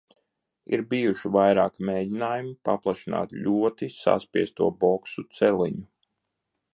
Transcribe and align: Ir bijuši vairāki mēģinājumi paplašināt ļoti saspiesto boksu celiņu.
Ir 0.75 0.81
bijuši 0.93 1.29
vairāki 1.35 1.85
mēģinājumi 1.89 2.55
paplašināt 2.69 3.37
ļoti 3.49 3.91
saspiesto 3.99 4.71
boksu 4.85 5.27
celiņu. 5.41 5.89